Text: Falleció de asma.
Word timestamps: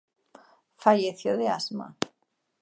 Falleció 0.85 1.37
de 1.37 1.47
asma. 1.57 1.95